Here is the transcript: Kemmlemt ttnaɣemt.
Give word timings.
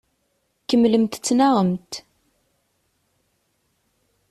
Kemmlemt 0.67 1.13
ttnaɣemt. 1.17 1.93